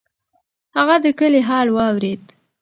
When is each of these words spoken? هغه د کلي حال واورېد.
هغه 0.75 0.95
د 1.03 1.05
کلي 1.19 1.41
حال 1.47 1.67
واورېد. 1.75 2.23